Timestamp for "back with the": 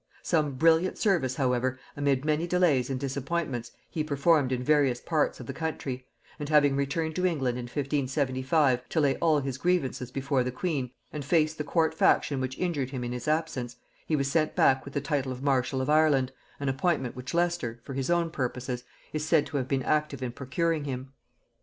14.55-15.01